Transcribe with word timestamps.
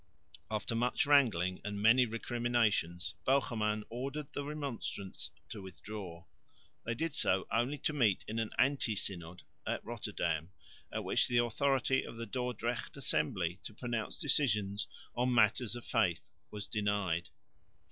After 0.49 0.73
much 0.73 1.05
wrangling 1.05 1.61
and 1.63 1.79
many 1.79 2.07
recriminations 2.07 3.13
Bogerman 3.23 3.83
ordered 3.91 4.33
the 4.33 4.43
Remonstrants 4.43 5.29
to 5.49 5.61
withdraw. 5.61 6.25
They 6.83 6.95
did 6.95 7.13
so 7.13 7.45
only 7.51 7.77
to 7.77 7.93
meet 7.93 8.25
in 8.27 8.39
an 8.39 8.49
"anti 8.57 8.95
synod" 8.95 9.43
at 9.67 9.85
Rotterdam 9.85 10.49
at 10.91 11.03
which 11.03 11.27
the 11.27 11.37
authority 11.37 12.03
of 12.03 12.17
the 12.17 12.25
Dordrecht 12.25 12.97
assembly 12.97 13.59
to 13.61 13.75
pronounce 13.75 14.17
decisions 14.17 14.87
on 15.15 15.35
matters 15.35 15.75
of 15.75 15.85
faith 15.85 16.21
was 16.49 16.65
denied. 16.65 17.29